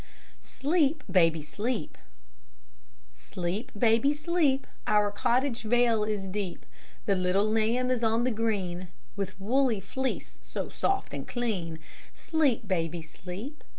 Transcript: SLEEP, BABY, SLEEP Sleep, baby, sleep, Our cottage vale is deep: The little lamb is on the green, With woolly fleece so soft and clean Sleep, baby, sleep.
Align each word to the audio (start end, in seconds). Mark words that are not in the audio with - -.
SLEEP, 0.41 1.03
BABY, 1.11 1.43
SLEEP 1.43 1.95
Sleep, 3.13 3.71
baby, 3.77 4.15
sleep, 4.15 4.65
Our 4.87 5.11
cottage 5.11 5.61
vale 5.61 6.03
is 6.05 6.25
deep: 6.25 6.65
The 7.05 7.13
little 7.15 7.47
lamb 7.47 7.91
is 7.91 8.03
on 8.03 8.23
the 8.23 8.31
green, 8.31 8.87
With 9.15 9.39
woolly 9.39 9.79
fleece 9.79 10.39
so 10.41 10.69
soft 10.69 11.13
and 11.13 11.27
clean 11.27 11.77
Sleep, 12.15 12.67
baby, 12.67 13.03
sleep. 13.03 13.63